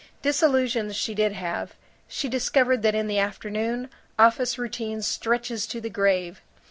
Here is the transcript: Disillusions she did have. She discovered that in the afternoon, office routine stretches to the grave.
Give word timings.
Disillusions 0.23 0.95
she 0.95 1.13
did 1.13 1.33
have. 1.33 1.75
She 2.07 2.27
discovered 2.27 2.81
that 2.81 2.95
in 2.95 3.05
the 3.05 3.19
afternoon, 3.19 3.87
office 4.17 4.57
routine 4.57 5.03
stretches 5.03 5.67
to 5.67 5.79
the 5.79 5.91
grave. 5.91 6.41